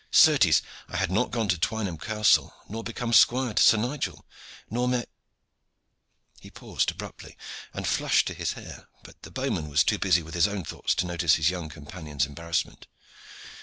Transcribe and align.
Certes, 0.09 0.63
I 0.87 0.97
had 0.97 1.11
not 1.11 1.29
gone 1.29 1.47
to 1.49 1.59
Twynham 1.59 1.99
Castle, 1.99 2.55
nor 2.67 2.83
become 2.83 3.13
squire 3.13 3.53
to 3.53 3.61
Sir 3.61 3.77
Nigel, 3.77 4.25
nor 4.67 4.87
met" 4.87 5.07
He 6.41 6.49
paused 6.49 6.89
abruptly 6.89 7.37
and 7.71 7.85
flushed 7.87 8.25
to 8.25 8.33
his 8.33 8.53
hair, 8.53 8.87
but 9.03 9.21
the 9.21 9.29
bowman 9.29 9.69
was 9.69 9.83
too 9.83 9.99
busy 9.99 10.23
with 10.23 10.33
his 10.33 10.47
own 10.47 10.63
thoughts 10.63 10.95
to 10.95 11.05
notice 11.05 11.35
his 11.35 11.51
young 11.51 11.69
companion's 11.69 12.25
embarrassment. 12.25 12.87